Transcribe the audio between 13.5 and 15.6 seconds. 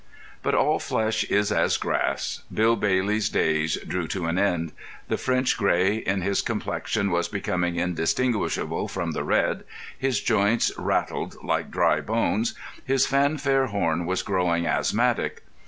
horn was growing asthmatic.